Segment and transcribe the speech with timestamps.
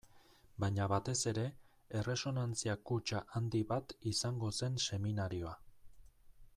[0.61, 1.43] Baina batez ere,
[1.99, 5.57] erresonantzia kutxa handi bat izango zen seminarioa.